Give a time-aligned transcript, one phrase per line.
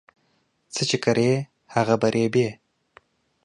[0.73, 1.31] څه چې کرې
[1.73, 2.49] هغه په رېبې